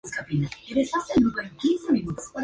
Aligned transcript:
Y 0.67 0.79
ellos 0.79 0.89
se 1.09 1.13
sentaron. 1.13 1.51